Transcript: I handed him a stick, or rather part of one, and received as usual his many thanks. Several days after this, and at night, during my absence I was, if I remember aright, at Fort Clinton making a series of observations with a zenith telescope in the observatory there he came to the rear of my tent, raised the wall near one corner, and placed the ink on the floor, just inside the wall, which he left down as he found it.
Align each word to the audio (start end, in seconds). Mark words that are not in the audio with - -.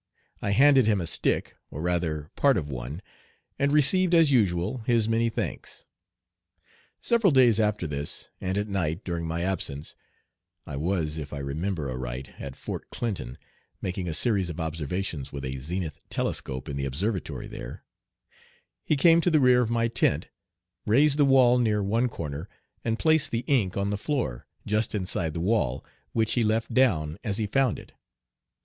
I 0.41 0.49
handed 0.49 0.87
him 0.87 0.99
a 0.99 1.05
stick, 1.05 1.55
or 1.69 1.79
rather 1.79 2.31
part 2.35 2.57
of 2.57 2.71
one, 2.71 3.03
and 3.59 3.71
received 3.71 4.15
as 4.15 4.31
usual 4.31 4.79
his 4.87 5.07
many 5.07 5.29
thanks. 5.29 5.85
Several 7.01 7.29
days 7.29 7.59
after 7.59 7.85
this, 7.85 8.29
and 8.41 8.57
at 8.57 8.67
night, 8.67 9.03
during 9.03 9.27
my 9.27 9.43
absence 9.43 9.95
I 10.65 10.75
was, 10.75 11.19
if 11.19 11.31
I 11.31 11.37
remember 11.37 11.87
aright, 11.87 12.29
at 12.39 12.55
Fort 12.55 12.89
Clinton 12.89 13.37
making 13.79 14.07
a 14.07 14.13
series 14.15 14.49
of 14.49 14.59
observations 14.59 15.31
with 15.31 15.45
a 15.45 15.59
zenith 15.59 15.99
telescope 16.09 16.67
in 16.67 16.77
the 16.77 16.85
observatory 16.85 17.45
there 17.45 17.83
he 18.83 18.95
came 18.97 19.21
to 19.21 19.29
the 19.29 19.39
rear 19.39 19.61
of 19.61 19.69
my 19.69 19.87
tent, 19.87 20.29
raised 20.87 21.19
the 21.19 21.25
wall 21.25 21.59
near 21.59 21.83
one 21.83 22.09
corner, 22.09 22.49
and 22.83 22.97
placed 22.97 23.29
the 23.29 23.43
ink 23.45 23.77
on 23.77 23.91
the 23.91 23.99
floor, 23.99 24.47
just 24.65 24.95
inside 24.95 25.35
the 25.35 25.39
wall, 25.39 25.85
which 26.11 26.31
he 26.33 26.43
left 26.43 26.73
down 26.73 27.19
as 27.23 27.37
he 27.37 27.45
found 27.45 27.77
it. 27.77 27.91